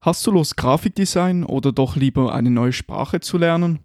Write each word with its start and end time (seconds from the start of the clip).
Hast 0.00 0.24
du 0.28 0.30
Lust, 0.30 0.56
Grafikdesign 0.56 1.42
oder 1.42 1.72
doch 1.72 1.96
lieber 1.96 2.32
eine 2.32 2.52
neue 2.52 2.72
Sprache 2.72 3.18
zu 3.18 3.36
lernen? 3.36 3.80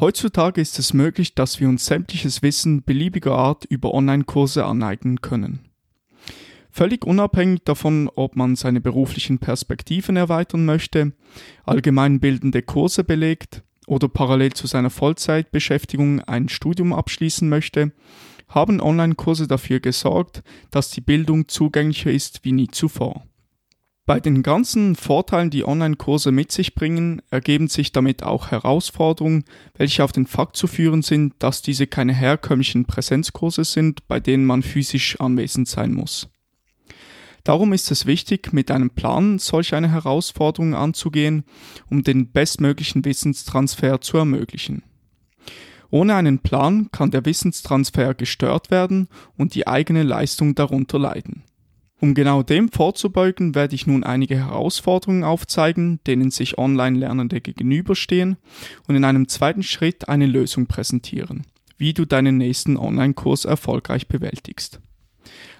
Heutzutage 0.00 0.60
ist 0.60 0.80
es 0.80 0.92
möglich, 0.92 1.36
dass 1.36 1.60
wir 1.60 1.68
uns 1.68 1.86
sämtliches 1.86 2.42
Wissen 2.42 2.82
beliebiger 2.82 3.36
Art 3.36 3.64
über 3.64 3.94
Online-Kurse 3.94 4.64
aneignen 4.64 5.20
können. 5.20 5.70
Völlig 6.72 7.04
unabhängig 7.04 7.62
davon, 7.64 8.10
ob 8.12 8.34
man 8.34 8.56
seine 8.56 8.80
beruflichen 8.80 9.38
Perspektiven 9.38 10.16
erweitern 10.16 10.64
möchte, 10.64 11.12
allgemeinbildende 11.64 12.62
Kurse 12.62 13.04
belegt 13.04 13.62
oder 13.86 14.08
parallel 14.08 14.52
zu 14.52 14.66
seiner 14.66 14.90
Vollzeitbeschäftigung 14.90 16.22
ein 16.22 16.48
Studium 16.48 16.92
abschließen 16.92 17.48
möchte, 17.48 17.92
haben 18.48 18.80
Online-Kurse 18.80 19.46
dafür 19.46 19.78
gesorgt, 19.78 20.42
dass 20.72 20.90
die 20.90 21.00
Bildung 21.00 21.46
zugänglicher 21.46 22.10
ist 22.10 22.44
wie 22.44 22.52
nie 22.52 22.68
zuvor. 22.68 23.29
Bei 24.10 24.18
den 24.18 24.42
ganzen 24.42 24.96
Vorteilen, 24.96 25.50
die 25.50 25.64
Online-Kurse 25.64 26.32
mit 26.32 26.50
sich 26.50 26.74
bringen, 26.74 27.22
ergeben 27.30 27.68
sich 27.68 27.92
damit 27.92 28.24
auch 28.24 28.50
Herausforderungen, 28.50 29.44
welche 29.76 30.02
auf 30.02 30.10
den 30.10 30.26
Fakt 30.26 30.56
zu 30.56 30.66
führen 30.66 31.02
sind, 31.02 31.34
dass 31.38 31.62
diese 31.62 31.86
keine 31.86 32.12
herkömmlichen 32.12 32.86
Präsenzkurse 32.86 33.62
sind, 33.62 34.08
bei 34.08 34.18
denen 34.18 34.46
man 34.46 34.64
physisch 34.64 35.20
anwesend 35.20 35.68
sein 35.68 35.94
muss. 35.94 36.28
Darum 37.44 37.72
ist 37.72 37.92
es 37.92 38.04
wichtig, 38.04 38.52
mit 38.52 38.72
einem 38.72 38.90
Plan 38.90 39.38
solch 39.38 39.76
eine 39.76 39.92
Herausforderung 39.92 40.74
anzugehen, 40.74 41.44
um 41.88 42.02
den 42.02 42.32
bestmöglichen 42.32 43.04
Wissenstransfer 43.04 44.00
zu 44.00 44.16
ermöglichen. 44.16 44.82
Ohne 45.90 46.16
einen 46.16 46.40
Plan 46.40 46.88
kann 46.90 47.12
der 47.12 47.24
Wissenstransfer 47.24 48.14
gestört 48.14 48.72
werden 48.72 49.06
und 49.36 49.54
die 49.54 49.68
eigene 49.68 50.02
Leistung 50.02 50.56
darunter 50.56 50.98
leiden. 50.98 51.44
Um 52.00 52.14
genau 52.14 52.42
dem 52.42 52.70
vorzubeugen, 52.70 53.54
werde 53.54 53.74
ich 53.74 53.86
nun 53.86 54.04
einige 54.04 54.36
Herausforderungen 54.36 55.22
aufzeigen, 55.22 56.00
denen 56.06 56.30
sich 56.30 56.56
Online-Lernende 56.56 57.42
gegenüberstehen 57.42 58.38
und 58.88 58.96
in 58.96 59.04
einem 59.04 59.28
zweiten 59.28 59.62
Schritt 59.62 60.08
eine 60.08 60.24
Lösung 60.24 60.66
präsentieren, 60.66 61.46
wie 61.76 61.92
du 61.92 62.06
deinen 62.06 62.38
nächsten 62.38 62.78
Online-Kurs 62.78 63.44
erfolgreich 63.44 64.08
bewältigst. 64.08 64.80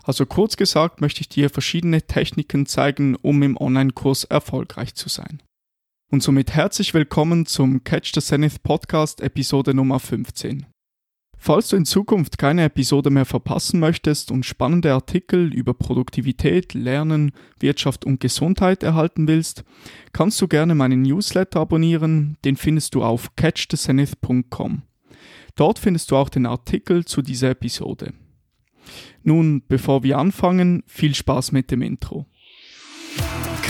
Also 0.03 0.25
kurz 0.25 0.57
gesagt 0.57 1.03
möchte 1.03 1.21
ich 1.21 1.29
dir 1.29 1.51
verschiedene 1.51 2.01
Techniken 2.01 2.65
zeigen, 2.65 3.17
um 3.17 3.43
im 3.43 3.59
Online-Kurs 3.59 4.25
erfolgreich 4.25 4.95
zu 4.95 5.11
sein. 5.11 5.43
Und 6.11 6.23
somit 6.23 6.53
herzlich 6.53 6.95
willkommen 6.95 7.45
zum 7.45 7.85
Catch 7.85 8.13
the 8.15 8.23
Zenith 8.23 8.63
Podcast 8.63 9.21
Episode 9.21 9.75
Nummer 9.75 10.01
15. 10.01 10.65
Falls 11.43 11.69
du 11.69 11.77
in 11.77 11.87
Zukunft 11.87 12.37
keine 12.37 12.65
Episode 12.65 13.09
mehr 13.09 13.25
verpassen 13.25 13.81
möchtest 13.81 14.31
und 14.31 14.45
spannende 14.45 14.93
Artikel 14.93 15.55
über 15.55 15.73
Produktivität, 15.73 16.75
Lernen, 16.75 17.33
Wirtschaft 17.59 18.05
und 18.05 18.21
Gesundheit 18.21 18.83
erhalten 18.83 19.27
willst, 19.27 19.65
kannst 20.13 20.39
du 20.43 20.49
gerne 20.49 20.75
meinen 20.75 21.01
Newsletter 21.01 21.61
abonnieren, 21.61 22.37
den 22.45 22.57
findest 22.57 22.95
du 22.95 23.03
auf 23.03 23.35
catchthezenith.com. 23.37 24.83
Dort 25.57 25.79
findest 25.79 26.11
du 26.11 26.17
auch 26.17 26.29
den 26.29 26.45
Artikel 26.45 27.07
zu 27.07 27.23
dieser 27.23 27.51
Episode. 27.51 28.13
Nun, 29.23 29.63
bevor 29.67 30.03
wir 30.03 30.19
anfangen, 30.19 30.83
viel 30.87 31.15
Spaß 31.15 31.53
mit 31.53 31.71
dem 31.71 31.81
Intro. 31.81 32.27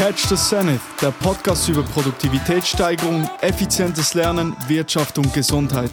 Catch 0.00 0.30
the 0.30 0.34
Zenith, 0.34 0.80
der 1.02 1.10
Podcast 1.10 1.68
über 1.68 1.82
Produktivitätssteigerung, 1.82 3.28
effizientes 3.42 4.14
Lernen, 4.14 4.56
Wirtschaft 4.66 5.18
und 5.18 5.34
Gesundheit. 5.34 5.90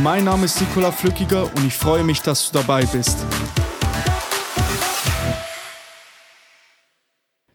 Mein 0.00 0.26
Name 0.26 0.44
ist 0.44 0.60
Nikola 0.60 0.92
Flückiger 0.92 1.42
und 1.42 1.66
ich 1.66 1.74
freue 1.74 2.04
mich, 2.04 2.22
dass 2.22 2.52
du 2.52 2.58
dabei 2.60 2.84
bist. 2.84 3.18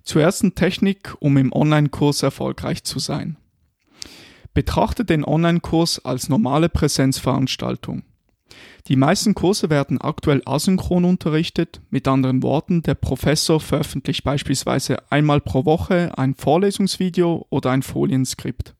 Zur 0.03 0.21
ersten 0.21 0.55
Technik, 0.55 1.15
um 1.21 1.37
im 1.37 1.53
Online-Kurs 1.53 2.21
erfolgreich 2.21 2.83
zu 2.83 2.99
sein. 2.99 3.37
Betrachte 4.53 5.05
den 5.05 5.23
Online-Kurs 5.23 6.03
als 6.03 6.27
normale 6.27 6.67
Präsenzveranstaltung. 6.67 8.03
Die 8.87 8.95
meisten 8.97 9.33
Kurse 9.33 9.69
werden 9.69 10.01
aktuell 10.01 10.41
asynchron 10.45 11.05
unterrichtet, 11.05 11.79
mit 11.89 12.07
anderen 12.07 12.43
Worten, 12.43 12.81
der 12.81 12.95
Professor 12.95 13.59
veröffentlicht 13.59 14.23
beispielsweise 14.23 15.09
einmal 15.09 15.39
pro 15.39 15.63
Woche 15.63 16.11
ein 16.17 16.35
Vorlesungsvideo 16.35 17.47
oder 17.49 17.71
ein 17.71 17.81
Folienskript. 17.81 18.75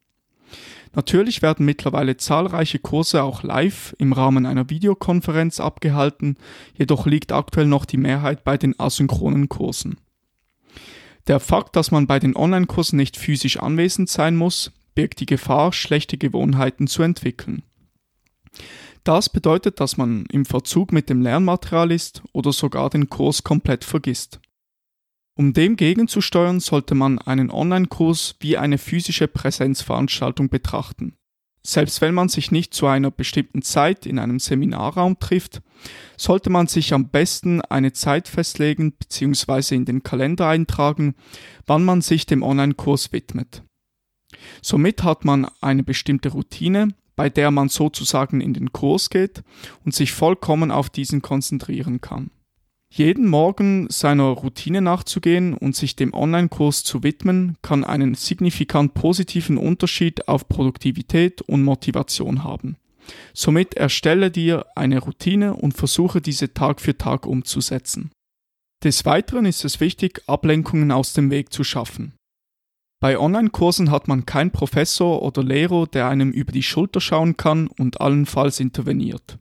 Natürlich 0.94 1.42
werden 1.42 1.66
mittlerweile 1.66 2.16
zahlreiche 2.16 2.78
Kurse 2.78 3.22
auch 3.22 3.42
live 3.42 3.96
im 3.98 4.12
Rahmen 4.12 4.46
einer 4.46 4.70
Videokonferenz 4.70 5.58
abgehalten, 5.58 6.36
jedoch 6.74 7.06
liegt 7.06 7.32
aktuell 7.32 7.66
noch 7.66 7.84
die 7.84 7.96
Mehrheit 7.96 8.44
bei 8.44 8.56
den 8.56 8.78
asynchronen 8.78 9.48
Kursen. 9.48 9.96
Der 11.26 11.40
Fakt, 11.40 11.74
dass 11.76 11.90
man 11.90 12.06
bei 12.06 12.18
den 12.18 12.36
Online-Kursen 12.36 12.96
nicht 12.96 13.16
physisch 13.16 13.58
anwesend 13.58 14.10
sein 14.10 14.36
muss, 14.36 14.70
birgt 14.94 15.20
die 15.20 15.26
Gefahr, 15.26 15.72
schlechte 15.72 16.18
Gewohnheiten 16.18 16.86
zu 16.86 17.02
entwickeln. 17.02 17.62
Das 19.04 19.28
bedeutet, 19.28 19.80
dass 19.80 19.98
man 19.98 20.24
im 20.32 20.46
Verzug 20.46 20.90
mit 20.90 21.10
dem 21.10 21.20
Lernmaterial 21.20 21.92
ist 21.92 22.22
oder 22.32 22.52
sogar 22.52 22.88
den 22.88 23.10
Kurs 23.10 23.44
komplett 23.44 23.84
vergisst. 23.84 24.40
Um 25.36 25.52
dem 25.52 25.76
gegenzusteuern, 25.76 26.60
sollte 26.60 26.94
man 26.94 27.18
einen 27.18 27.50
Online-Kurs 27.50 28.36
wie 28.40 28.56
eine 28.56 28.78
physische 28.78 29.28
Präsenzveranstaltung 29.28 30.48
betrachten. 30.48 31.16
Selbst 31.66 32.00
wenn 32.00 32.14
man 32.14 32.28
sich 32.28 32.50
nicht 32.50 32.72
zu 32.72 32.86
einer 32.86 33.10
bestimmten 33.10 33.62
Zeit 33.62 34.06
in 34.06 34.18
einem 34.18 34.38
Seminarraum 34.38 35.18
trifft, 35.18 35.62
sollte 36.16 36.50
man 36.50 36.66
sich 36.66 36.92
am 36.94 37.08
besten 37.08 37.62
eine 37.62 37.92
Zeit 37.92 38.28
festlegen 38.28 38.92
bzw. 38.92 39.74
in 39.74 39.84
den 39.84 40.02
Kalender 40.02 40.48
eintragen, 40.48 41.14
wann 41.66 41.84
man 41.84 42.00
sich 42.00 42.26
dem 42.26 42.42
Online-Kurs 42.42 43.12
widmet. 43.12 43.62
Somit 44.62 45.02
hat 45.02 45.24
man 45.24 45.48
eine 45.60 45.82
bestimmte 45.82 46.30
Routine, 46.30 46.94
bei 47.16 47.30
der 47.30 47.50
man 47.50 47.68
sozusagen 47.68 48.40
in 48.40 48.54
den 48.54 48.72
Kurs 48.72 49.10
geht 49.10 49.42
und 49.84 49.94
sich 49.94 50.12
vollkommen 50.12 50.70
auf 50.70 50.90
diesen 50.90 51.22
konzentrieren 51.22 52.00
kann. 52.00 52.30
Jeden 52.96 53.28
Morgen 53.28 53.88
seiner 53.90 54.28
Routine 54.28 54.80
nachzugehen 54.80 55.54
und 55.54 55.74
sich 55.74 55.96
dem 55.96 56.14
Online-Kurs 56.14 56.84
zu 56.84 57.02
widmen, 57.02 57.56
kann 57.60 57.82
einen 57.82 58.14
signifikant 58.14 58.94
positiven 58.94 59.58
Unterschied 59.58 60.28
auf 60.28 60.48
Produktivität 60.48 61.42
und 61.42 61.64
Motivation 61.64 62.44
haben. 62.44 62.76
Somit 63.32 63.74
erstelle 63.74 64.30
dir 64.30 64.66
eine 64.76 65.00
Routine 65.00 65.54
und 65.54 65.72
versuche 65.72 66.20
diese 66.20 66.54
Tag 66.54 66.80
für 66.80 66.96
Tag 66.96 67.26
umzusetzen. 67.26 68.12
Des 68.84 69.04
Weiteren 69.04 69.44
ist 69.44 69.64
es 69.64 69.80
wichtig, 69.80 70.22
Ablenkungen 70.28 70.92
aus 70.92 71.14
dem 71.14 71.30
Weg 71.30 71.52
zu 71.52 71.64
schaffen. 71.64 72.14
Bei 73.04 73.18
Online-Kursen 73.18 73.90
hat 73.90 74.08
man 74.08 74.24
keinen 74.24 74.50
Professor 74.50 75.20
oder 75.20 75.42
Lehrer, 75.42 75.86
der 75.86 76.08
einem 76.08 76.30
über 76.30 76.52
die 76.52 76.62
Schulter 76.62 77.02
schauen 77.02 77.36
kann 77.36 77.66
und 77.66 78.00
allenfalls 78.00 78.60
interveniert. 78.60 79.36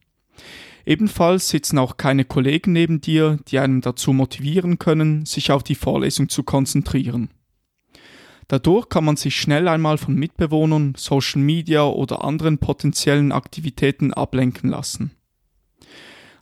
Ebenfalls 0.86 1.48
sitzen 1.48 1.78
auch 1.78 1.96
keine 1.96 2.26
Kollegen 2.26 2.74
neben 2.74 3.00
dir, 3.00 3.40
die 3.48 3.60
einem 3.60 3.80
dazu 3.80 4.12
motivieren 4.12 4.80
können, 4.80 5.26
sich 5.26 5.50
auf 5.50 5.64
die 5.64 5.76
Vorlesung 5.76 6.28
zu 6.28 6.44
konzentrieren. 6.44 7.30
Dadurch 8.50 8.90
kann 8.90 9.06
man 9.06 9.16
sich 9.16 9.38
schnell 9.38 9.70
einmal 9.70 9.98
von 9.98 10.16
Mitbewohnern, 10.16 10.96
Social 10.98 11.42
Media 11.42 11.86
oder 11.86 12.26
anderen 12.26 12.58
potenziellen 12.58 13.32
Aktivitäten 13.32 14.14
ablenken 14.14 14.72
lassen. 14.72 15.12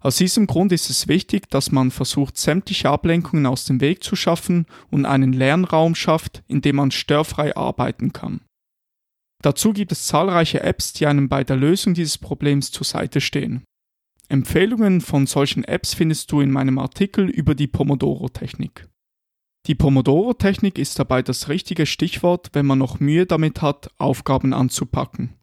Aus 0.01 0.17
diesem 0.17 0.47
Grund 0.47 0.71
ist 0.71 0.89
es 0.89 1.07
wichtig, 1.07 1.49
dass 1.49 1.71
man 1.71 1.91
versucht, 1.91 2.35
sämtliche 2.35 2.89
Ablenkungen 2.89 3.45
aus 3.45 3.65
dem 3.65 3.81
Weg 3.81 4.03
zu 4.03 4.15
schaffen 4.15 4.65
und 4.89 5.05
einen 5.05 5.31
Lernraum 5.31 5.93
schafft, 5.93 6.43
in 6.47 6.61
dem 6.61 6.77
man 6.77 6.89
störfrei 6.89 7.55
arbeiten 7.55 8.11
kann. 8.11 8.41
Dazu 9.43 9.73
gibt 9.73 9.91
es 9.91 10.07
zahlreiche 10.07 10.61
Apps, 10.61 10.93
die 10.93 11.05
einem 11.05 11.29
bei 11.29 11.43
der 11.43 11.55
Lösung 11.55 11.93
dieses 11.93 12.17
Problems 12.17 12.71
zur 12.71 12.85
Seite 12.85 13.21
stehen. 13.21 13.63
Empfehlungen 14.27 15.01
von 15.01 15.27
solchen 15.27 15.63
Apps 15.65 15.93
findest 15.93 16.31
du 16.31 16.41
in 16.41 16.51
meinem 16.51 16.79
Artikel 16.79 17.29
über 17.29 17.53
die 17.53 17.67
Pomodoro-Technik. 17.67 18.87
Die 19.67 19.75
Pomodoro-Technik 19.75 20.79
ist 20.79 20.97
dabei 20.97 21.21
das 21.21 21.47
richtige 21.47 21.85
Stichwort, 21.85 22.49
wenn 22.53 22.65
man 22.65 22.79
noch 22.79 22.99
Mühe 22.99 23.27
damit 23.27 23.61
hat, 23.61 23.91
Aufgaben 23.99 24.53
anzupacken. 24.53 25.35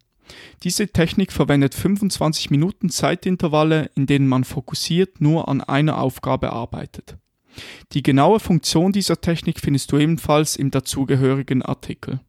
Diese 0.63 0.89
Technik 0.89 1.33
verwendet 1.33 1.75
25 1.75 2.51
Minuten 2.51 2.91
Zeitintervalle, 2.91 3.91
in 3.95 4.07
denen 4.07 4.29
man 4.29 4.45
fokussiert 4.45 5.21
nur 5.21 5.49
an 5.49 5.61
einer 5.61 5.99
Aufgabe 5.99 6.53
arbeitet. 6.53 7.17
Die 7.93 8.03
genaue 8.03 8.41
Funktion 8.41 8.93
dieser 8.93 9.21
Technik 9.21 9.61
findest 9.61 9.91
du 9.93 9.99
ebenfalls 9.99 10.57
im 10.57 10.71
dazugehörigen 10.71 11.63
Artikel. 11.63 12.21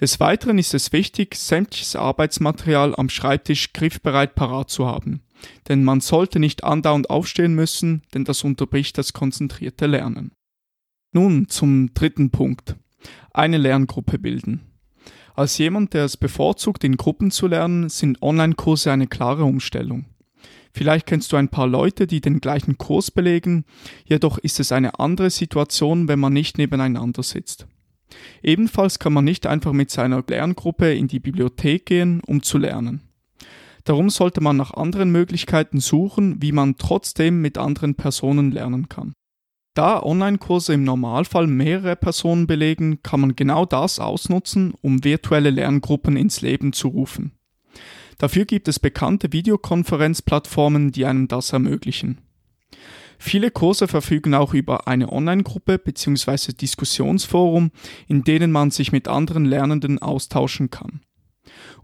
Des 0.00 0.18
Weiteren 0.18 0.58
ist 0.58 0.74
es 0.74 0.92
wichtig, 0.92 1.36
sämtliches 1.36 1.94
Arbeitsmaterial 1.94 2.96
am 2.96 3.08
Schreibtisch 3.08 3.72
griffbereit 3.72 4.34
parat 4.34 4.68
zu 4.68 4.86
haben, 4.86 5.22
denn 5.68 5.84
man 5.84 6.00
sollte 6.00 6.40
nicht 6.40 6.64
andauernd 6.64 7.10
aufstehen 7.10 7.54
müssen, 7.54 8.02
denn 8.12 8.24
das 8.24 8.42
unterbricht 8.42 8.98
das 8.98 9.12
konzentrierte 9.12 9.86
Lernen. 9.86 10.32
Nun 11.12 11.48
zum 11.48 11.94
dritten 11.94 12.30
Punkt. 12.30 12.74
Eine 13.32 13.58
Lerngruppe 13.58 14.18
bilden. 14.18 14.73
Als 15.34 15.58
jemand, 15.58 15.94
der 15.94 16.04
es 16.04 16.16
bevorzugt, 16.16 16.84
in 16.84 16.96
Gruppen 16.96 17.32
zu 17.32 17.48
lernen, 17.48 17.88
sind 17.88 18.22
Online-Kurse 18.22 18.92
eine 18.92 19.08
klare 19.08 19.44
Umstellung. 19.44 20.06
Vielleicht 20.72 21.06
kennst 21.06 21.32
du 21.32 21.36
ein 21.36 21.48
paar 21.48 21.66
Leute, 21.66 22.06
die 22.06 22.20
den 22.20 22.40
gleichen 22.40 22.78
Kurs 22.78 23.10
belegen, 23.10 23.64
jedoch 24.04 24.38
ist 24.38 24.60
es 24.60 24.70
eine 24.70 24.98
andere 25.00 25.30
Situation, 25.30 26.08
wenn 26.08 26.20
man 26.20 26.32
nicht 26.32 26.56
nebeneinander 26.56 27.22
sitzt. 27.22 27.66
Ebenfalls 28.42 29.00
kann 29.00 29.12
man 29.12 29.24
nicht 29.24 29.46
einfach 29.46 29.72
mit 29.72 29.90
seiner 29.90 30.22
Lerngruppe 30.26 30.94
in 30.94 31.08
die 31.08 31.20
Bibliothek 31.20 31.86
gehen, 31.86 32.20
um 32.26 32.42
zu 32.42 32.58
lernen. 32.58 33.02
Darum 33.82 34.10
sollte 34.10 34.40
man 34.40 34.56
nach 34.56 34.72
anderen 34.72 35.10
Möglichkeiten 35.10 35.80
suchen, 35.80 36.40
wie 36.40 36.52
man 36.52 36.76
trotzdem 36.76 37.40
mit 37.40 37.58
anderen 37.58 37.96
Personen 37.96 38.50
lernen 38.50 38.88
kann. 38.88 39.14
Da 39.74 40.00
Online-Kurse 40.00 40.72
im 40.72 40.84
Normalfall 40.84 41.48
mehrere 41.48 41.96
Personen 41.96 42.46
belegen, 42.46 43.02
kann 43.02 43.20
man 43.20 43.34
genau 43.34 43.66
das 43.66 43.98
ausnutzen, 43.98 44.72
um 44.80 45.02
virtuelle 45.02 45.50
Lerngruppen 45.50 46.16
ins 46.16 46.40
Leben 46.42 46.72
zu 46.72 46.88
rufen. 46.88 47.32
Dafür 48.18 48.44
gibt 48.44 48.68
es 48.68 48.78
bekannte 48.78 49.32
Videokonferenzplattformen, 49.32 50.92
die 50.92 51.04
einem 51.04 51.26
das 51.26 51.52
ermöglichen. 51.52 52.20
Viele 53.18 53.50
Kurse 53.50 53.88
verfügen 53.88 54.34
auch 54.34 54.54
über 54.54 54.86
eine 54.86 55.10
Online-Gruppe 55.10 55.78
bzw. 55.78 56.52
Diskussionsforum, 56.52 57.72
in 58.06 58.22
denen 58.22 58.52
man 58.52 58.70
sich 58.70 58.92
mit 58.92 59.08
anderen 59.08 59.44
Lernenden 59.44 59.98
austauschen 60.00 60.70
kann. 60.70 61.00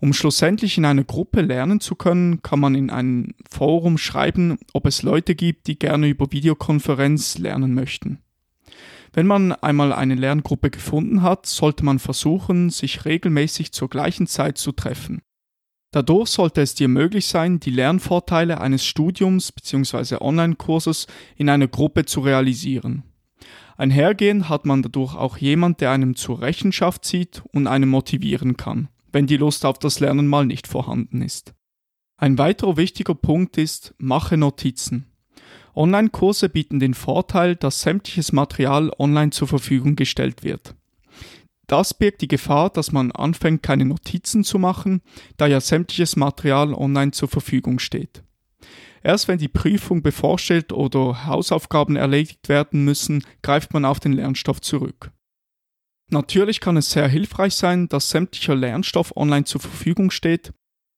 Um 0.00 0.12
schlussendlich 0.12 0.78
in 0.78 0.84
einer 0.84 1.04
Gruppe 1.04 1.42
lernen 1.42 1.80
zu 1.80 1.94
können, 1.94 2.42
kann 2.42 2.60
man 2.60 2.74
in 2.74 2.90
einem 2.90 3.34
Forum 3.50 3.98
schreiben, 3.98 4.58
ob 4.72 4.86
es 4.86 5.02
Leute 5.02 5.34
gibt, 5.34 5.66
die 5.66 5.78
gerne 5.78 6.08
über 6.08 6.32
Videokonferenz 6.32 7.38
lernen 7.38 7.74
möchten. 7.74 8.20
Wenn 9.12 9.26
man 9.26 9.52
einmal 9.52 9.92
eine 9.92 10.14
Lerngruppe 10.14 10.70
gefunden 10.70 11.22
hat, 11.22 11.46
sollte 11.46 11.84
man 11.84 11.98
versuchen, 11.98 12.70
sich 12.70 13.04
regelmäßig 13.04 13.72
zur 13.72 13.90
gleichen 13.90 14.26
Zeit 14.26 14.56
zu 14.56 14.72
treffen. 14.72 15.20
Dadurch 15.90 16.28
sollte 16.28 16.60
es 16.60 16.76
dir 16.76 16.86
möglich 16.86 17.26
sein, 17.26 17.58
die 17.58 17.72
Lernvorteile 17.72 18.60
eines 18.60 18.86
Studiums 18.86 19.50
bzw. 19.50 20.18
Online-Kurses 20.20 21.08
in 21.36 21.48
einer 21.48 21.66
Gruppe 21.66 22.04
zu 22.04 22.20
realisieren. 22.20 23.02
Einhergehend 23.76 24.48
hat 24.48 24.66
man 24.66 24.82
dadurch 24.82 25.16
auch 25.16 25.38
jemand, 25.38 25.80
der 25.80 25.90
einem 25.90 26.14
zur 26.14 26.40
Rechenschaft 26.40 27.04
zieht 27.04 27.42
und 27.52 27.66
einen 27.66 27.88
motivieren 27.88 28.56
kann 28.56 28.88
wenn 29.12 29.26
die 29.26 29.36
Lust 29.36 29.64
auf 29.64 29.78
das 29.78 30.00
Lernen 30.00 30.26
mal 30.26 30.46
nicht 30.46 30.66
vorhanden 30.66 31.22
ist. 31.22 31.54
Ein 32.16 32.38
weiterer 32.38 32.76
wichtiger 32.76 33.14
Punkt 33.14 33.56
ist, 33.56 33.94
mache 33.98 34.36
Notizen. 34.36 35.06
Online-Kurse 35.74 36.48
bieten 36.48 36.80
den 36.80 36.94
Vorteil, 36.94 37.56
dass 37.56 37.80
sämtliches 37.80 38.32
Material 38.32 38.92
online 38.98 39.30
zur 39.30 39.48
Verfügung 39.48 39.96
gestellt 39.96 40.44
wird. 40.44 40.74
Das 41.66 41.94
birgt 41.94 42.20
die 42.20 42.28
Gefahr, 42.28 42.70
dass 42.70 42.90
man 42.90 43.12
anfängt, 43.12 43.62
keine 43.62 43.84
Notizen 43.84 44.42
zu 44.42 44.58
machen, 44.58 45.02
da 45.36 45.46
ja 45.46 45.60
sämtliches 45.60 46.16
Material 46.16 46.74
online 46.74 47.12
zur 47.12 47.28
Verfügung 47.28 47.78
steht. 47.78 48.24
Erst 49.02 49.28
wenn 49.28 49.38
die 49.38 49.48
Prüfung 49.48 50.02
bevorsteht 50.02 50.72
oder 50.72 51.26
Hausaufgaben 51.26 51.96
erledigt 51.96 52.48
werden 52.48 52.84
müssen, 52.84 53.24
greift 53.42 53.72
man 53.72 53.84
auf 53.84 54.00
den 54.00 54.12
Lernstoff 54.12 54.60
zurück. 54.60 55.12
Natürlich 56.10 56.60
kann 56.60 56.76
es 56.76 56.90
sehr 56.90 57.08
hilfreich 57.08 57.54
sein, 57.54 57.88
dass 57.88 58.10
sämtlicher 58.10 58.56
Lernstoff 58.56 59.16
online 59.16 59.44
zur 59.44 59.60
Verfügung 59.60 60.10
steht, 60.10 60.52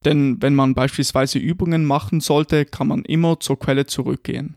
denn 0.05 0.41
wenn 0.41 0.55
man 0.55 0.75
beispielsweise 0.75 1.39
Übungen 1.39 1.85
machen 1.85 2.21
sollte, 2.21 2.65
kann 2.65 2.89
man 2.89 3.05
immer 3.05 3.39
zur 3.39 3.59
Quelle 3.59 3.87
zurückgehen. 3.87 4.57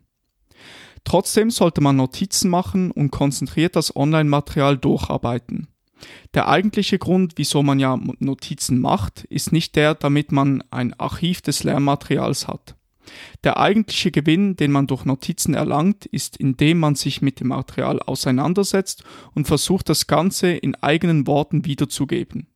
Trotzdem 1.03 1.51
sollte 1.51 1.81
man 1.81 1.97
Notizen 1.97 2.49
machen 2.49 2.89
und 2.91 3.11
konzentriert 3.11 3.75
das 3.75 3.95
Online-Material 3.95 4.77
durcharbeiten. 4.77 5.67
Der 6.33 6.47
eigentliche 6.47 6.97
Grund, 6.99 7.33
wieso 7.35 7.61
man 7.61 7.79
ja 7.79 7.97
Notizen 8.19 8.79
macht, 8.79 9.23
ist 9.25 9.51
nicht 9.51 9.75
der, 9.75 9.93
damit 9.93 10.31
man 10.31 10.63
ein 10.71 10.93
Archiv 10.93 11.41
des 11.41 11.63
Lernmaterials 11.63 12.47
hat. 12.47 12.75
Der 13.43 13.57
eigentliche 13.57 14.11
Gewinn, 14.11 14.55
den 14.55 14.71
man 14.71 14.87
durch 14.87 15.05
Notizen 15.05 15.53
erlangt, 15.53 16.05
ist, 16.05 16.37
indem 16.37 16.79
man 16.79 16.95
sich 16.95 17.21
mit 17.21 17.39
dem 17.39 17.49
Material 17.49 17.99
auseinandersetzt 17.99 19.03
und 19.33 19.47
versucht, 19.47 19.89
das 19.89 20.07
Ganze 20.07 20.51
in 20.51 20.75
eigenen 20.75 21.27
Worten 21.27 21.65
wiederzugeben. 21.65 22.47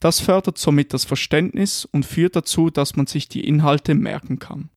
Das 0.00 0.20
fördert 0.20 0.58
somit 0.58 0.94
das 0.94 1.04
Verständnis 1.04 1.84
und 1.84 2.06
führt 2.06 2.36
dazu, 2.36 2.70
dass 2.70 2.96
man 2.96 3.06
sich 3.06 3.28
die 3.28 3.46
Inhalte 3.46 3.94
merken 3.94 4.38
kann. 4.38 4.70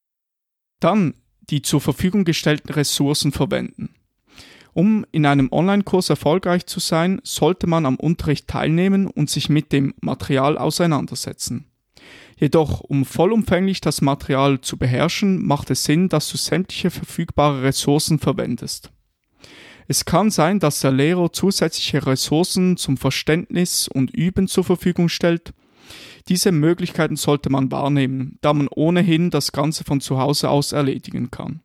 Dann 0.80 1.14
die 1.50 1.62
zur 1.62 1.82
Verfügung 1.82 2.24
gestellten 2.24 2.72
Ressourcen 2.72 3.32
verwenden. 3.32 3.96
Um 4.74 5.06
in 5.12 5.26
einem 5.26 5.50
Online-Kurs 5.52 6.10
erfolgreich 6.10 6.66
zu 6.66 6.80
sein, 6.80 7.20
sollte 7.24 7.68
man 7.68 7.86
am 7.86 7.98
Unterricht 7.98 8.48
teilnehmen 8.48 9.08
und 9.08 9.30
sich 9.30 9.50
mit 9.50 9.74
dem 9.74 9.94
Material 10.00 10.58
auseinandersetzen. 10.58 11.71
Jedoch, 12.42 12.80
um 12.80 13.06
vollumfänglich 13.06 13.82
das 13.82 14.02
Material 14.02 14.62
zu 14.62 14.78
beherrschen, 14.78 15.46
macht 15.46 15.70
es 15.70 15.84
Sinn, 15.84 16.10
dass 16.10 16.28
du 16.32 16.38
sämtliche 16.38 16.90
verfügbare 16.90 17.62
Ressourcen 17.62 18.18
verwendest. 18.18 18.92
Es 19.88 20.06
kann 20.06 20.32
sein, 20.32 20.60
dass 20.60 20.80
der 20.80 20.92
Lehrer 20.92 21.32
zusätzliche 21.32 22.04
Ressourcen 22.08 22.78
zum 22.78 22.98
Verständnis 22.98 23.88
und 23.88 24.10
Üben 24.10 24.48
zur 24.48 24.64
Verfügung 24.64 25.08
stellt. 25.08 25.54
Diese 26.30 26.52
Möglichkeiten 26.52 27.16
sollte 27.16 27.52
man 27.52 27.72
wahrnehmen, 27.72 28.40
da 28.42 28.54
man 28.54 28.70
ohnehin 28.70 29.30
das 29.30 29.52
Ganze 29.52 29.84
von 29.84 30.02
zu 30.02 30.18
Hause 30.18 30.50
aus 30.50 30.72
erledigen 30.72 31.30
kann. 31.30 31.62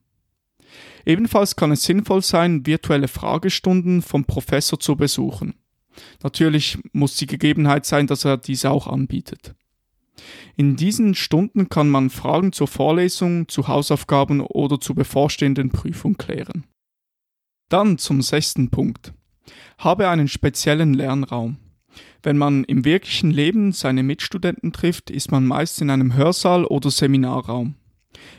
Ebenfalls 1.06 1.56
kann 1.56 1.72
es 1.72 1.84
sinnvoll 1.84 2.20
sein, 2.20 2.66
virtuelle 2.66 3.08
Fragestunden 3.08 4.02
vom 4.02 4.26
Professor 4.26 4.78
zu 4.78 4.96
besuchen. 4.96 5.54
Natürlich 6.22 6.76
muss 6.92 7.16
die 7.16 7.26
Gegebenheit 7.26 7.86
sein, 7.86 8.06
dass 8.06 8.26
er 8.26 8.36
diese 8.36 8.70
auch 8.70 8.86
anbietet. 8.86 9.54
In 10.56 10.76
diesen 10.76 11.14
Stunden 11.14 11.68
kann 11.68 11.88
man 11.88 12.10
Fragen 12.10 12.52
zur 12.52 12.68
Vorlesung, 12.68 13.48
zu 13.48 13.68
Hausaufgaben 13.68 14.40
oder 14.40 14.80
zur 14.80 14.96
bevorstehenden 14.96 15.70
Prüfung 15.70 16.16
klären. 16.16 16.64
Dann 17.68 17.98
zum 17.98 18.22
sechsten 18.22 18.70
Punkt. 18.70 19.12
Habe 19.78 20.08
einen 20.08 20.28
speziellen 20.28 20.94
Lernraum. 20.94 21.58
Wenn 22.22 22.38
man 22.38 22.64
im 22.64 22.84
wirklichen 22.84 23.30
Leben 23.30 23.72
seine 23.72 24.02
Mitstudenten 24.02 24.72
trifft, 24.72 25.10
ist 25.10 25.30
man 25.30 25.46
meist 25.46 25.80
in 25.80 25.90
einem 25.90 26.14
Hörsaal 26.14 26.64
oder 26.64 26.90
Seminarraum. 26.90 27.74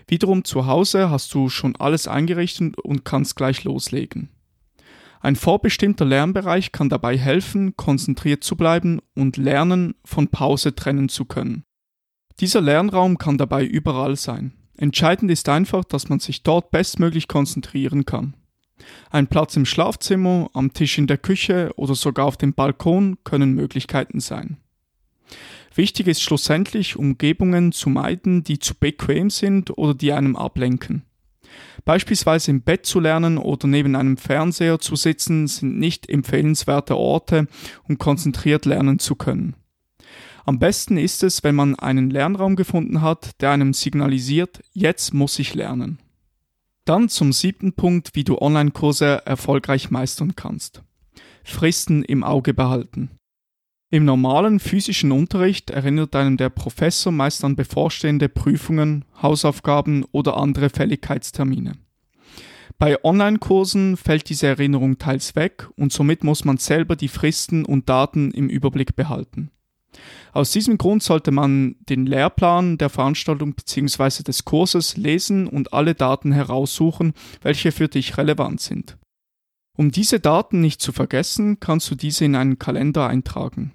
Wiederum 0.07 0.43
zu 0.43 0.65
Hause 0.65 1.09
hast 1.09 1.33
du 1.33 1.49
schon 1.49 1.75
alles 1.75 2.07
eingerichtet 2.07 2.77
und 2.79 3.05
kannst 3.05 3.35
gleich 3.35 3.63
loslegen. 3.63 4.29
Ein 5.19 5.35
vorbestimmter 5.35 6.05
Lernbereich 6.05 6.71
kann 6.71 6.89
dabei 6.89 7.17
helfen, 7.17 7.75
konzentriert 7.75 8.43
zu 8.43 8.55
bleiben 8.55 9.01
und 9.15 9.37
Lernen 9.37 9.95
von 10.05 10.27
Pause 10.27 10.75
trennen 10.75 11.09
zu 11.09 11.25
können. 11.25 11.63
Dieser 12.39 12.61
Lernraum 12.61 13.17
kann 13.17 13.37
dabei 13.37 13.65
überall 13.65 14.15
sein. 14.15 14.53
Entscheidend 14.77 15.31
ist 15.31 15.49
einfach, 15.49 15.83
dass 15.83 16.07
man 16.07 16.19
sich 16.19 16.43
dort 16.43 16.69
bestmöglich 16.69 17.27
konzentrieren 17.27 18.05
kann. 18.05 18.35
Ein 19.09 19.25
Platz 19.25 19.55
im 19.55 19.65
Schlafzimmer, 19.65 20.51
am 20.53 20.71
Tisch 20.71 20.99
in 20.99 21.07
der 21.07 21.17
Küche 21.17 21.71
oder 21.77 21.95
sogar 21.95 22.25
auf 22.25 22.37
dem 22.37 22.53
Balkon 22.53 23.17
können 23.23 23.53
Möglichkeiten 23.53 24.19
sein. 24.19 24.57
Wichtig 25.73 26.07
ist 26.07 26.21
schlussendlich, 26.21 26.95
Umgebungen 26.95 27.71
zu 27.71 27.89
meiden, 27.89 28.43
die 28.43 28.59
zu 28.59 28.75
bequem 28.75 29.31
sind 29.31 29.77
oder 29.77 29.93
die 29.93 30.13
einem 30.13 30.35
ablenken. 30.35 31.06
Beispielsweise 31.85 32.51
im 32.51 32.61
Bett 32.61 32.85
zu 32.85 32.99
lernen 32.99 33.37
oder 33.37 33.67
neben 33.67 33.95
einem 33.95 34.17
Fernseher 34.17 34.79
zu 34.79 34.95
sitzen 34.95 35.47
sind 35.47 35.79
nicht 35.79 36.09
empfehlenswerte 36.09 36.97
Orte, 36.97 37.47
um 37.87 37.97
konzentriert 37.97 38.65
lernen 38.65 38.99
zu 38.99 39.15
können. 39.15 39.55
Am 40.45 40.59
besten 40.59 40.97
ist 40.97 41.23
es, 41.23 41.43
wenn 41.43 41.55
man 41.55 41.75
einen 41.75 42.09
Lernraum 42.09 42.55
gefunden 42.55 43.01
hat, 43.01 43.41
der 43.41 43.51
einem 43.51 43.73
signalisiert, 43.73 44.61
jetzt 44.71 45.13
muss 45.13 45.39
ich 45.39 45.53
lernen. 45.53 45.99
Dann 46.85 47.09
zum 47.09 47.33
siebten 47.33 47.73
Punkt, 47.73 48.11
wie 48.13 48.23
du 48.23 48.37
Online-Kurse 48.37 49.25
erfolgreich 49.25 49.91
meistern 49.91 50.37
kannst. 50.37 50.83
Fristen 51.43 52.01
im 52.01 52.23
Auge 52.23 52.53
behalten. 52.53 53.11
Im 53.89 54.03
normalen 54.03 54.59
physischen 54.59 55.13
Unterricht 55.13 55.69
erinnert 55.69 56.13
einem 56.13 56.35
der 56.35 56.49
Professor 56.49 57.13
meist 57.13 57.45
an 57.45 57.55
bevorstehende 57.55 58.27
Prüfungen, 58.27 59.05
Hausaufgaben 59.21 60.03
oder 60.11 60.35
andere 60.35 60.69
Fälligkeitstermine. 60.69 61.73
Bei 62.79 63.01
Online-Kursen 63.05 63.95
fällt 63.95 64.29
diese 64.29 64.47
Erinnerung 64.47 64.97
teils 64.97 65.37
weg 65.37 65.69
und 65.77 65.93
somit 65.93 66.25
muss 66.25 66.43
man 66.43 66.57
selber 66.57 66.97
die 66.97 67.07
Fristen 67.07 67.63
und 67.63 67.87
Daten 67.87 68.31
im 68.31 68.49
Überblick 68.49 68.97
behalten. 68.97 69.51
Aus 70.33 70.51
diesem 70.51 70.77
Grund 70.77 71.01
sollte 71.01 71.31
man 71.31 71.77
den 71.87 72.05
Lehrplan 72.05 72.77
der 72.77 72.89
Veranstaltung 72.89 73.53
bzw. 73.53 74.21
des 74.23 74.43
Kurses 74.43 74.97
lesen 74.97 75.47
und 75.47 75.71
alle 75.71 75.95
Daten 75.95 76.33
heraussuchen, 76.33 77.13
welche 77.41 77.71
für 77.71 77.87
dich 77.87 78.17
relevant 78.17 78.59
sind. 78.59 78.97
Um 79.77 79.91
diese 79.91 80.19
Daten 80.19 80.59
nicht 80.59 80.81
zu 80.81 80.91
vergessen, 80.91 81.59
kannst 81.59 81.91
du 81.91 81.95
diese 81.95 82.25
in 82.25 82.35
einen 82.35 82.57
Kalender 82.57 83.07
eintragen. 83.07 83.73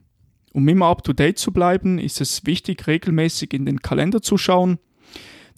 Um 0.53 0.67
immer 0.67 0.87
up-to-date 0.87 1.39
zu 1.39 1.53
bleiben, 1.53 1.99
ist 1.99 2.21
es 2.21 2.45
wichtig, 2.45 2.89
regelmäßig 2.89 3.55
in 3.55 3.65
den 3.65 3.81
Kalender 3.83 4.21
zu 4.21 4.37
schauen. 4.37 4.79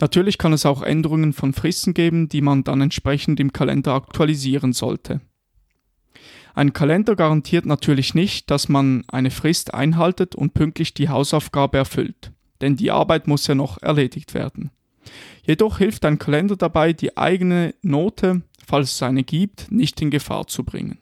Natürlich 0.01 0.37
kann 0.37 0.53
es 0.53 0.67
auch 0.67 0.83
Änderungen 0.83 1.33
von 1.33 1.55
Fristen 1.55 1.95
geben, 1.95 2.29
die 2.29 2.43
man 2.43 2.63
dann 2.63 2.83
entsprechend 2.83 3.41
im 3.41 3.55
Kalender 3.55 3.95
aktualisieren 3.95 4.75
sollte. 4.75 5.23
Ein 6.53 6.75
Kalender 6.75 7.17
garantiert 7.17 7.65
natürlich 7.65 8.15
nicht, 8.15 8.51
dass 8.51 8.69
man 8.69 9.05
eine 9.09 9.31
Frist 9.31 9.73
einhaltet 9.73 10.35
und 10.35 10.53
pünktlich 10.53 10.93
die 10.93 11.09
Hausaufgabe 11.09 11.79
erfüllt, 11.79 12.33
denn 12.61 12.77
die 12.77 12.91
Arbeit 12.91 13.27
muss 13.29 13.47
ja 13.47 13.55
noch 13.55 13.81
erledigt 13.83 14.35
werden. 14.35 14.71
Jedoch 15.43 15.79
hilft 15.79 16.05
ein 16.05 16.19
Kalender 16.19 16.57
dabei, 16.57 16.93
die 16.93 17.17
eigene 17.17 17.75
Note, 17.81 18.43
falls 18.67 18.93
es 18.93 19.03
eine 19.03 19.25
gibt, 19.25 19.71
nicht 19.71 20.01
in 20.01 20.11
Gefahr 20.11 20.47
zu 20.47 20.65
bringen. 20.65 20.99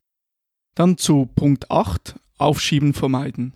Dann 0.75 0.97
zu 0.97 1.27
Punkt 1.35 1.71
8. 1.71 2.15
Aufschieben 2.39 2.95
vermeiden. 2.95 3.53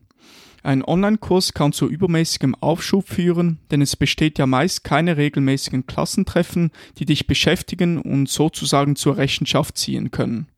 Ein 0.63 0.85
Online-Kurs 0.85 1.55
kann 1.55 1.73
zu 1.73 1.89
übermäßigem 1.89 2.57
Aufschub 2.57 3.09
führen, 3.09 3.61
denn 3.71 3.81
es 3.81 3.95
besteht 3.95 4.39
ja 4.39 4.47
meist 4.47 4.83
keine 4.83 5.17
regelmäßigen 5.17 5.87
Klassentreffen, 5.87 6.73
die 6.99 7.05
dich 7.05 7.29
beschäftigen 7.29 8.01
und 8.01 8.29
sozusagen 8.29 8.97
zur 8.97 9.17
Rechenschaft 9.17 9.79
ziehen 9.79 10.11
können. 10.11 10.49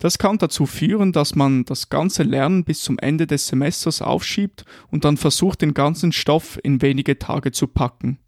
Das 0.00 0.18
kann 0.18 0.38
dazu 0.38 0.66
führen, 0.66 1.12
dass 1.12 1.36
man 1.36 1.64
das 1.64 1.88
ganze 1.88 2.24
Lernen 2.24 2.64
bis 2.64 2.82
zum 2.82 2.98
Ende 2.98 3.28
des 3.28 3.46
Semesters 3.46 4.02
aufschiebt 4.02 4.64
und 4.90 5.04
dann 5.04 5.16
versucht, 5.16 5.62
den 5.62 5.74
ganzen 5.74 6.10
Stoff 6.10 6.58
in 6.64 6.82
wenige 6.82 7.20
Tage 7.20 7.52
zu 7.52 7.68
packen. 7.68 8.18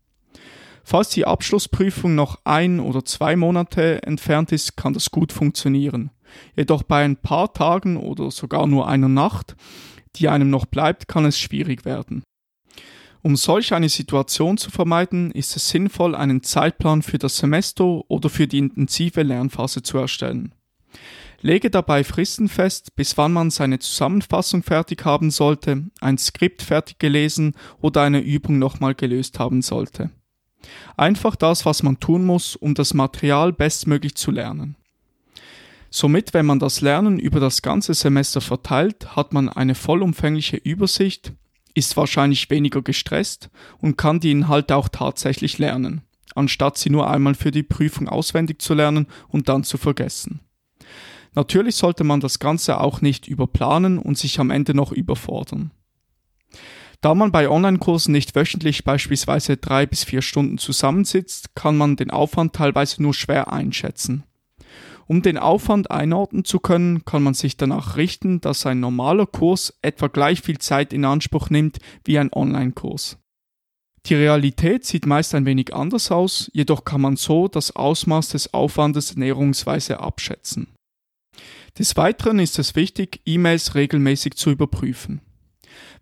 Falls 0.84 1.08
die 1.08 1.26
Abschlussprüfung 1.26 2.14
noch 2.14 2.40
ein 2.44 2.78
oder 2.78 3.04
zwei 3.04 3.36
Monate 3.36 4.02
entfernt 4.02 4.52
ist, 4.52 4.76
kann 4.76 4.92
das 4.92 5.10
gut 5.10 5.32
funktionieren. 5.32 6.10
Jedoch 6.56 6.82
bei 6.82 7.04
ein 7.04 7.16
paar 7.16 7.52
Tagen 7.52 7.96
oder 7.96 8.30
sogar 8.30 8.66
nur 8.66 8.86
einer 8.86 9.08
Nacht 9.08 9.56
die 10.16 10.28
einem 10.28 10.50
noch 10.50 10.66
bleibt, 10.66 11.08
kann 11.08 11.24
es 11.24 11.38
schwierig 11.38 11.84
werden. 11.84 12.22
Um 13.22 13.36
solch 13.36 13.72
eine 13.72 13.88
Situation 13.88 14.58
zu 14.58 14.70
vermeiden, 14.70 15.30
ist 15.30 15.56
es 15.56 15.70
sinnvoll, 15.70 16.14
einen 16.14 16.42
Zeitplan 16.42 17.02
für 17.02 17.18
das 17.18 17.38
Semester 17.38 17.84
oder 18.10 18.28
für 18.28 18.46
die 18.46 18.58
intensive 18.58 19.22
Lernphase 19.22 19.82
zu 19.82 19.96
erstellen. 19.96 20.54
Lege 21.40 21.70
dabei 21.70 22.04
Fristen 22.04 22.48
fest, 22.48 22.94
bis 22.96 23.16
wann 23.16 23.32
man 23.32 23.50
seine 23.50 23.78
Zusammenfassung 23.78 24.62
fertig 24.62 25.04
haben 25.04 25.30
sollte, 25.30 25.84
ein 26.00 26.18
Skript 26.18 26.62
fertig 26.62 26.98
gelesen 26.98 27.54
oder 27.80 28.02
eine 28.02 28.20
Übung 28.20 28.58
nochmal 28.58 28.94
gelöst 28.94 29.38
haben 29.38 29.62
sollte. 29.62 30.10
Einfach 30.97 31.37
das, 31.37 31.66
was 31.66 31.83
man 31.83 32.00
tun 32.00 32.25
muss, 32.25 32.56
um 32.56 32.75
das 32.75 32.94
Material 32.94 33.52
bestmöglich 33.52 34.14
zu 34.14 34.30
lernen. 34.30 34.76
Somit, 35.90 36.35
wenn 36.35 36.47
man 36.47 36.59
das 36.59 36.80
Lernen 36.80 37.21
über 37.21 37.38
das 37.38 37.62
ganze 37.62 37.94
Semester 37.94 38.40
verteilt, 38.40 39.14
hat 39.14 39.33
man 39.33 39.49
eine 39.49 39.76
vollumfängliche 39.76 40.56
Übersicht, 40.56 41.33
ist 41.75 41.97
wahrscheinlich 41.97 42.50
weniger 42.50 42.83
gestresst 42.83 43.49
und 43.80 43.97
kann 43.97 44.21
die 44.21 44.33
Inhalte 44.33 44.75
auch 44.76 44.88
tatsächlich 44.88 45.59
lernen, 45.59 46.02
anstatt 46.35 46.78
sie 46.78 46.90
nur 46.90 47.09
einmal 47.09 47.35
für 47.35 47.50
die 47.50 47.62
Prüfung 47.62 48.09
auswendig 48.09 48.61
zu 48.61 48.75
lernen 48.75 49.06
und 49.28 49.49
dann 49.49 49.62
zu 49.62 49.78
vergessen. 49.78 50.40
Natürlich 51.35 51.76
sollte 51.76 52.04
man 52.04 52.21
das 52.21 52.38
Ganze 52.38 52.80
auch 52.80 53.00
nicht 53.00 53.26
überplanen 53.26 53.99
und 53.99 54.18
sich 54.18 54.38
am 54.38 54.50
Ende 54.50 54.75
noch 54.75 54.92
überfordern. 54.92 55.73
Da 57.04 57.14
man 57.14 57.32
bei 57.32 57.50
Online-Kursen 57.50 58.12
nicht 58.12 58.34
wöchentlich 58.34 58.82
beispielsweise 58.82 59.58
drei 59.58 59.84
bis 59.84 60.04
vier 60.04 60.23
Stunden 60.23 60.56
zusammensitzt, 60.56 61.54
kann 61.54 61.76
man 61.76 61.96
den 61.96 62.11
Aufwand 62.11 62.54
teilweise 62.54 63.02
nur 63.02 63.12
schwer 63.12 63.52
einschätzen. 63.52 64.25
Um 65.06 65.20
den 65.20 65.37
Aufwand 65.37 65.90
einordnen 65.90 66.46
zu 66.46 66.61
können, 66.61 67.04
kann 67.04 67.23
man 67.23 67.34
sich 67.34 67.58
danach 67.58 67.99
richten, 67.99 68.40
dass 68.40 68.64
ein 68.64 68.80
normaler 68.80 69.26
Kurs 69.26 69.78
etwa 69.82 70.06
gleich 70.06 70.40
viel 70.40 70.56
Zeit 70.56 70.94
in 70.94 71.04
Anspruch 71.04 71.50
nimmt 71.50 71.76
wie 72.06 72.18
ein 72.18 72.32
Online-Kurs. 72.32 73.18
Die 74.06 74.14
Realität 74.14 74.87
sieht 74.87 75.04
meist 75.04 75.34
ein 75.34 75.44
wenig 75.44 75.75
anders 75.75 76.11
aus, 76.11 76.50
jedoch 76.54 76.87
kann 76.87 77.02
man 77.02 77.16
so 77.16 77.49
das 77.49 77.76
Ausmaß 77.76 78.30
des 78.30 78.54
Aufwandes 78.54 79.14
näherungsweise 79.14 80.00
abschätzen. 80.00 80.68
Des 81.78 81.99
Weiteren 81.99 82.38
ist 82.38 82.58
es 82.58 82.75
wichtig, 82.75 83.20
E-Mails 83.26 83.75
regelmäßig 83.75 84.37
zu 84.37 84.50
überprüfen. 84.50 85.20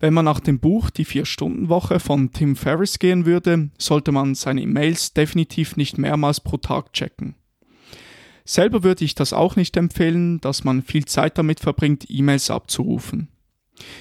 Wenn 0.01 0.15
man 0.15 0.25
nach 0.25 0.41
dem 0.41 0.59
Buch 0.59 0.91
Die 0.91 1.05
Vier-Stunden-Woche 1.05 2.01
von 2.01 2.33
Tim 2.33 2.57
Ferriss 2.57 2.99
gehen 2.99 3.27
würde, 3.27 3.71
sollte 3.79 4.13
man 4.13 4.35
seine 4.35 4.63
E-Mails 4.63 5.15
definitiv 5.15 5.77
nicht 5.77 5.99
mehrmals 5.99 6.41
pro 6.41 6.57
Tag 6.57 6.93
checken. 6.93 7.37
Selber 8.45 8.83
würde 8.83 9.05
ich 9.05 9.15
das 9.15 9.33
auch 9.33 9.57
nicht 9.57 9.77
empfehlen, 9.77 10.41
dass 10.41 10.65
man 10.65 10.83
viel 10.83 11.05
Zeit 11.05 11.39
damit 11.39 11.61
verbringt, 11.61 12.07
E-Mails 12.09 12.51
abzurufen. 12.51 13.29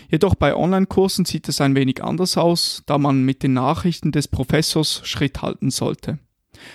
Jedoch 0.10 0.36
bei 0.36 0.56
Online-Kursen 0.56 1.26
sieht 1.26 1.48
es 1.48 1.62
ein 1.62 1.76
wenig 1.76 2.04
anders 2.04 2.38
aus, 2.38 2.84
da 2.86 2.98
man 2.98 3.24
mit 3.24 3.44
den 3.44 3.54
Nachrichten 3.54 4.12
des 4.12 4.28
Professors 4.28 5.02
Schritt 5.04 5.42
halten 5.42 5.72
sollte. 5.72 6.20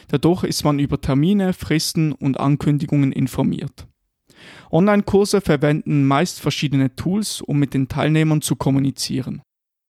Dadurch 0.08 0.44
ist 0.44 0.64
man 0.64 0.78
über 0.78 1.00
Termine, 1.00 1.52
Fristen 1.52 2.12
und 2.12 2.40
Ankündigungen 2.40 3.12
informiert. 3.12 3.86
Online-Kurse 4.70 5.40
verwenden 5.40 6.06
meist 6.06 6.40
verschiedene 6.40 6.94
Tools, 6.94 7.40
um 7.40 7.58
mit 7.58 7.74
den 7.74 7.88
Teilnehmern 7.88 8.42
zu 8.42 8.56
kommunizieren. 8.56 9.42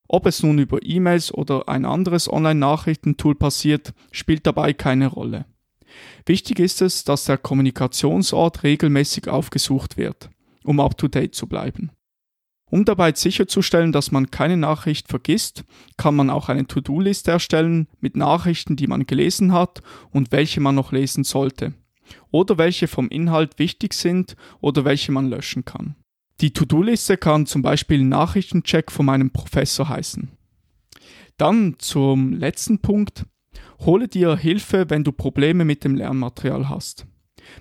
Ob 0.07 0.25
es 0.25 0.41
nun 0.41 0.57
über 0.57 0.79
E-Mails 0.81 1.33
oder 1.33 1.67
ein 1.67 1.85
anderes 1.85 2.31
Online-Nachrichtentool 2.31 3.35
passiert, 3.35 3.93
spielt 4.11 4.47
dabei 4.47 4.73
keine 4.73 5.07
Rolle. 5.07 5.45
Wichtig 6.25 6.59
ist 6.59 6.81
es, 6.81 7.03
dass 7.03 7.25
der 7.25 7.37
Kommunikationsort 7.37 8.63
regelmäßig 8.63 9.27
aufgesucht 9.27 9.97
wird, 9.97 10.29
um 10.63 10.79
up-to-date 10.79 11.35
zu 11.35 11.47
bleiben. 11.47 11.91
Um 12.69 12.83
dabei 12.83 13.13
sicherzustellen, 13.13 13.93
dass 13.93 14.11
man 14.11 14.29
keine 14.29 14.57
Nachricht 14.57 15.07
vergisst, 15.07 15.63
kann 15.95 16.15
man 16.15 16.29
auch 16.29 16.49
eine 16.49 16.67
To-Do-Liste 16.67 17.31
erstellen 17.31 17.87
mit 18.01 18.17
Nachrichten, 18.17 18.75
die 18.75 18.87
man 18.87 19.07
gelesen 19.07 19.53
hat 19.53 19.81
und 20.11 20.33
welche 20.33 20.59
man 20.59 20.75
noch 20.75 20.91
lesen 20.91 21.23
sollte. 21.23 21.73
Oder 22.31 22.57
welche 22.57 22.87
vom 22.87 23.09
Inhalt 23.09 23.59
wichtig 23.59 23.93
sind 23.93 24.35
oder 24.61 24.85
welche 24.85 25.11
man 25.11 25.29
löschen 25.29 25.65
kann. 25.65 25.95
Die 26.41 26.51
To-Do-Liste 26.51 27.17
kann 27.17 27.45
zum 27.45 27.61
Beispiel 27.61 28.03
Nachrichtencheck 28.03 28.91
von 28.91 29.05
meinem 29.05 29.31
Professor 29.31 29.89
heißen. 29.89 30.29
Dann 31.37 31.75
zum 31.79 32.33
letzten 32.33 32.79
Punkt, 32.79 33.25
Hole 33.79 34.07
dir 34.07 34.35
Hilfe, 34.35 34.89
wenn 34.89 35.03
du 35.03 35.11
Probleme 35.11 35.63
mit 35.63 35.83
dem 35.83 35.95
Lernmaterial 35.95 36.69
hast. 36.69 37.05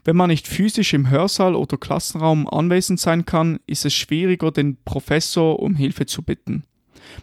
Wenn 0.05 0.17
man 0.17 0.31
nicht 0.31 0.49
physisch 0.49 0.95
im 0.95 1.11
Hörsaal 1.11 1.55
oder 1.55 1.77
Klassenraum 1.77 2.49
anwesend 2.49 2.99
sein 2.99 3.25
kann, 3.25 3.61
ist 3.67 3.85
es 3.85 3.95
schwieriger, 3.95 4.51
den 4.51 4.83
Professor 4.85 5.61
um 5.61 5.75
Hilfe 5.75 6.07
zu 6.07 6.23
bitten. 6.23 6.65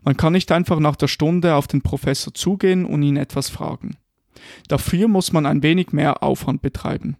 Man 0.04 0.16
kann 0.16 0.34
nicht 0.34 0.52
einfach 0.52 0.80
nach 0.80 0.96
der 0.96 1.08
Stunde 1.08 1.56
auf 1.56 1.68
den 1.68 1.82
Professor 1.82 2.34
zugehen 2.34 2.86
und 2.86 3.04
ihn 3.04 3.18
etwas 3.18 3.50
fragen. 3.50 3.98
Dafür 4.68 5.08
muss 5.08 5.32
man 5.32 5.46
ein 5.46 5.64
wenig 5.64 5.92
mehr 5.92 6.24
Aufwand 6.24 6.62
betreiben. 6.62 7.18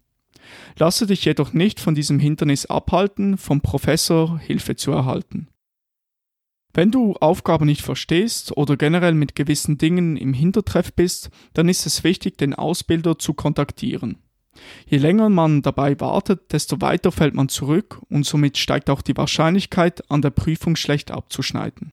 Lasse 0.78 1.08
dich 1.08 1.26
jedoch 1.26 1.54
nicht 1.54 1.80
von 1.80 1.96
diesem 1.96 2.20
Hindernis 2.20 2.66
abhalten, 2.66 3.38
vom 3.38 3.62
Professor 3.62 4.40
Hilfe 4.40 4.76
zu 4.76 4.92
erhalten. 4.92 5.48
Wenn 6.74 6.90
du 6.90 7.14
Aufgaben 7.14 7.66
nicht 7.66 7.84
verstehst 7.84 8.58
oder 8.58 8.78
generell 8.78 9.14
mit 9.14 9.36
gewissen 9.36 9.78
Dingen 9.78 10.18
im 10.18 10.34
Hintertreff 10.34 10.92
bist, 10.94 11.30
dann 11.54 11.70
ist 11.70 11.86
es 11.86 12.04
wichtig, 12.04 12.38
den 12.38 12.56
Ausbilder 12.56 13.20
zu 13.20 13.36
kontaktieren. 13.36 14.18
Je 14.88 14.98
länger 14.98 15.30
man 15.30 15.62
dabei 15.62 16.00
wartet, 16.00 16.52
desto 16.52 16.82
weiter 16.82 17.12
fällt 17.12 17.36
man 17.36 17.50
zurück 17.50 18.02
und 18.10 18.26
somit 18.26 18.58
steigt 18.58 18.90
auch 18.90 19.02
die 19.02 19.18
Wahrscheinlichkeit, 19.18 20.10
an 20.10 20.22
der 20.22 20.32
Prüfung 20.32 20.76
schlecht 20.76 21.12
abzuschneiden. 21.12 21.92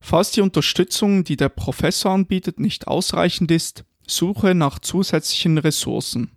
Falls 0.00 0.30
die 0.30 0.42
Unterstützung, 0.42 1.24
die 1.24 1.36
der 1.36 1.48
Professor 1.48 2.12
anbietet, 2.12 2.60
nicht 2.60 2.86
ausreichend 2.86 3.50
ist, 3.50 3.84
suche 4.08 4.54
nach 4.54 4.78
zusätzlichen 4.78 5.58
Ressourcen. 5.58 6.30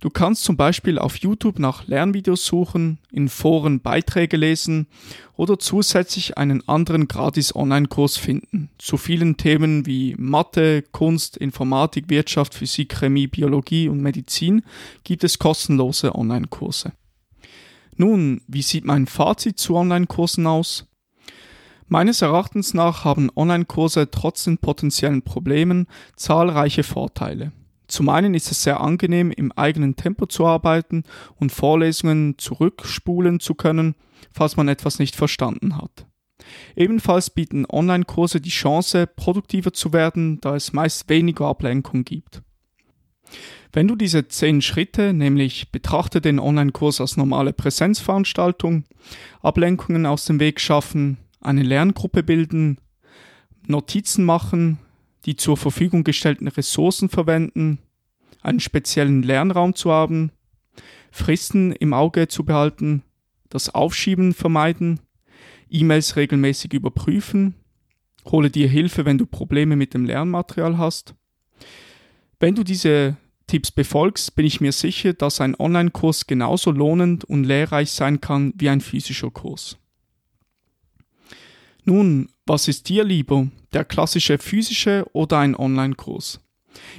Du 0.00 0.10
kannst 0.10 0.44
zum 0.44 0.56
Beispiel 0.56 0.98
auf 0.98 1.16
YouTube 1.16 1.58
nach 1.58 1.86
Lernvideos 1.86 2.44
suchen, 2.44 2.98
in 3.10 3.28
Foren 3.28 3.80
Beiträge 3.80 4.36
lesen 4.36 4.86
oder 5.36 5.58
zusätzlich 5.58 6.38
einen 6.38 6.66
anderen 6.68 7.08
gratis 7.08 7.54
Online-Kurs 7.54 8.16
finden. 8.16 8.70
Zu 8.78 8.96
vielen 8.96 9.36
Themen 9.36 9.86
wie 9.86 10.14
Mathe, 10.18 10.82
Kunst, 10.92 11.36
Informatik, 11.36 12.08
Wirtschaft, 12.08 12.54
Physik, 12.54 12.94
Chemie, 12.94 13.26
Biologie 13.26 13.88
und 13.88 14.00
Medizin 14.00 14.62
gibt 15.04 15.24
es 15.24 15.38
kostenlose 15.38 16.14
Online-Kurse. 16.14 16.92
Nun, 17.96 18.42
wie 18.48 18.62
sieht 18.62 18.84
mein 18.84 19.06
Fazit 19.06 19.58
zu 19.58 19.76
Online-Kursen 19.76 20.46
aus? 20.46 20.86
Meines 21.86 22.22
Erachtens 22.22 22.74
nach 22.74 23.04
haben 23.04 23.30
Online-Kurse 23.34 24.10
trotz 24.10 24.44
den 24.44 24.58
potenziellen 24.58 25.22
Problemen 25.22 25.86
zahlreiche 26.16 26.82
Vorteile. 26.82 27.52
Zum 27.86 28.08
einen 28.08 28.34
ist 28.34 28.50
es 28.50 28.62
sehr 28.62 28.80
angenehm, 28.80 29.30
im 29.30 29.52
eigenen 29.52 29.94
Tempo 29.94 30.26
zu 30.26 30.46
arbeiten 30.46 31.04
und 31.36 31.52
Vorlesungen 31.52 32.38
zurückspulen 32.38 33.40
zu 33.40 33.54
können, 33.54 33.94
falls 34.32 34.56
man 34.56 34.68
etwas 34.68 34.98
nicht 34.98 35.14
verstanden 35.14 35.76
hat. 35.76 36.06
Ebenfalls 36.74 37.30
bieten 37.30 37.66
Online-Kurse 37.66 38.40
die 38.40 38.50
Chance, 38.50 39.06
produktiver 39.06 39.72
zu 39.72 39.92
werden, 39.92 40.40
da 40.40 40.56
es 40.56 40.72
meist 40.72 41.08
weniger 41.08 41.46
Ablenkung 41.46 42.04
gibt. 42.04 42.42
Wenn 43.72 43.88
du 43.88 43.96
diese 43.96 44.28
zehn 44.28 44.62
Schritte, 44.62 45.12
nämlich 45.12 45.72
betrachte 45.72 46.20
den 46.20 46.38
Online-Kurs 46.38 47.00
als 47.00 47.16
normale 47.16 47.52
Präsenzveranstaltung, 47.52 48.84
Ablenkungen 49.42 50.06
aus 50.06 50.24
dem 50.26 50.40
Weg 50.40 50.60
schaffen, 50.60 51.18
eine 51.44 51.62
Lerngruppe 51.62 52.22
bilden, 52.22 52.78
Notizen 53.66 54.24
machen, 54.24 54.78
die 55.24 55.36
zur 55.36 55.56
Verfügung 55.56 56.04
gestellten 56.04 56.48
Ressourcen 56.48 57.08
verwenden, 57.08 57.78
einen 58.42 58.60
speziellen 58.60 59.22
Lernraum 59.22 59.74
zu 59.74 59.90
haben, 59.90 60.30
Fristen 61.10 61.72
im 61.72 61.94
Auge 61.94 62.28
zu 62.28 62.44
behalten, 62.44 63.02
das 63.48 63.74
Aufschieben 63.74 64.34
vermeiden, 64.34 65.00
E-Mails 65.70 66.16
regelmäßig 66.16 66.72
überprüfen, 66.72 67.54
hole 68.26 68.50
dir 68.50 68.68
Hilfe, 68.68 69.04
wenn 69.04 69.18
du 69.18 69.26
Probleme 69.26 69.76
mit 69.76 69.94
dem 69.94 70.04
Lernmaterial 70.04 70.78
hast. 70.78 71.14
Wenn 72.40 72.54
du 72.54 72.64
diese 72.64 73.16
Tipps 73.46 73.70
befolgst, 73.70 74.34
bin 74.34 74.46
ich 74.46 74.60
mir 74.60 74.72
sicher, 74.72 75.12
dass 75.12 75.40
ein 75.40 75.54
Online-Kurs 75.58 76.26
genauso 76.26 76.70
lohnend 76.70 77.24
und 77.24 77.44
lehrreich 77.44 77.90
sein 77.92 78.20
kann 78.20 78.52
wie 78.56 78.68
ein 78.68 78.80
physischer 78.80 79.30
Kurs. 79.30 79.78
Nun, 81.84 82.30
was 82.46 82.68
ist 82.68 82.88
dir 82.88 83.04
lieber, 83.04 83.48
der 83.72 83.84
klassische 83.84 84.38
physische 84.38 85.04
oder 85.12 85.38
ein 85.38 85.54
Online-Kurs? 85.54 86.40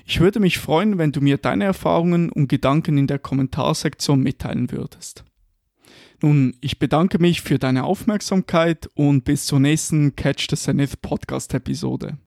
Ich 0.05 0.19
würde 0.19 0.39
mich 0.39 0.59
freuen, 0.59 0.97
wenn 0.97 1.11
du 1.11 1.21
mir 1.21 1.37
deine 1.37 1.65
Erfahrungen 1.65 2.29
und 2.29 2.47
Gedanken 2.47 2.97
in 2.97 3.07
der 3.07 3.19
Kommentarsektion 3.19 4.21
mitteilen 4.21 4.71
würdest. 4.71 5.25
Nun, 6.21 6.55
ich 6.61 6.79
bedanke 6.79 7.19
mich 7.19 7.41
für 7.41 7.59
deine 7.59 7.83
Aufmerksamkeit 7.83 8.89
und 8.93 9.25
bis 9.25 9.47
zur 9.47 9.59
nächsten 9.59 10.15
Catch 10.15 10.47
the 10.49 10.55
Zenith 10.55 11.01
Podcast 11.01 11.53
Episode. 11.53 12.17